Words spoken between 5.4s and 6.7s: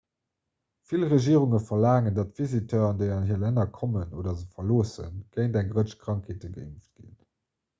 eng rëtsch krankheete